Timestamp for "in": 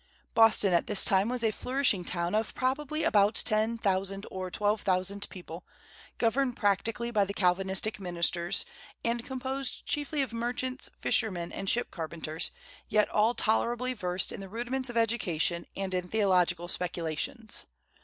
14.31-14.39, 15.93-16.07